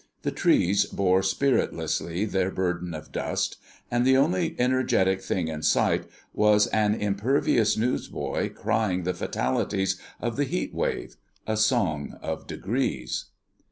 [0.23, 3.57] The trees bore spiritlessly their burden of dust;
[3.91, 10.37] and the only energetic thing in sight was an impervious newsboy crying the fatalities of
[10.37, 13.25] the heat wave a Song of Degrees.